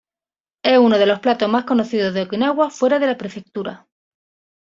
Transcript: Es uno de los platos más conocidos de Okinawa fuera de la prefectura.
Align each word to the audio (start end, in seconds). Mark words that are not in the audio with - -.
Es 0.63 0.79
uno 0.79 0.97
de 0.97 1.05
los 1.05 1.19
platos 1.19 1.47
más 1.47 1.65
conocidos 1.65 2.11
de 2.15 2.23
Okinawa 2.23 2.71
fuera 2.71 2.97
de 2.97 3.05
la 3.05 3.17
prefectura. 3.19 3.87